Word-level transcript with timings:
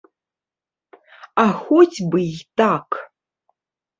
А 1.43 1.43
хоць 1.63 1.99
бы 2.15 2.19
й 2.31 2.41
так. 2.61 2.87